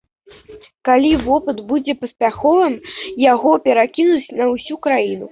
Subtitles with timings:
[0.87, 2.77] Калі вопыт будзе паспяховым,
[3.33, 5.29] яго перакінуць на ўсю краіну.